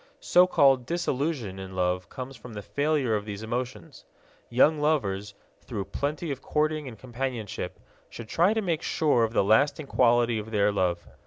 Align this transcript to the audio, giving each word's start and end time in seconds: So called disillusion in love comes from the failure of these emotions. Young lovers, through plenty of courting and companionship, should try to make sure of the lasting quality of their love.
So 0.19 0.47
called 0.47 0.87
disillusion 0.87 1.59
in 1.59 1.75
love 1.75 2.09
comes 2.09 2.35
from 2.35 2.53
the 2.53 2.63
failure 2.63 3.15
of 3.15 3.23
these 3.23 3.43
emotions. 3.43 4.03
Young 4.49 4.79
lovers, 4.79 5.35
through 5.61 5.85
plenty 5.93 6.31
of 6.31 6.41
courting 6.41 6.87
and 6.87 6.97
companionship, 6.97 7.79
should 8.09 8.27
try 8.27 8.55
to 8.55 8.63
make 8.63 8.81
sure 8.81 9.23
of 9.23 9.33
the 9.33 9.43
lasting 9.43 9.85
quality 9.85 10.39
of 10.39 10.49
their 10.49 10.71
love. 10.71 11.05